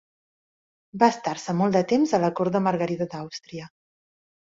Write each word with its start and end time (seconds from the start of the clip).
Va 1.03 1.09
estar-se 1.13 1.55
molt 1.61 1.79
de 1.79 1.83
temps 1.93 2.17
a 2.19 2.23
la 2.25 2.33
cort 2.43 2.59
de 2.59 2.65
Margarida 2.71 3.11
d'Àustria. 3.15 3.73